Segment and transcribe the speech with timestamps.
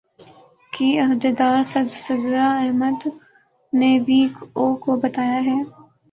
[0.73, 1.57] کی عہدیدار
[1.95, 2.99] سدرا احمد
[3.73, 4.21] نے وی
[4.57, 5.57] او کو بتایا ہے